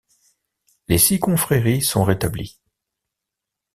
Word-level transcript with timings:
Les 0.87 0.97
six 0.97 1.19
confréries 1.19 1.83
sont 1.83 2.03
rétablies. 2.03 2.59